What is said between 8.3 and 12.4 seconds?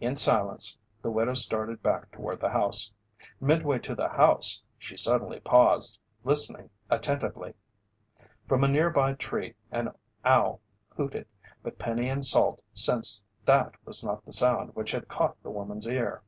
From a nearby tree an owl hooted, but Penny and